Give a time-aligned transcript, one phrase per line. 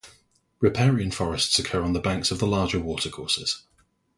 [0.61, 3.61] Riparian forests occur on the banks of the larger watercourses.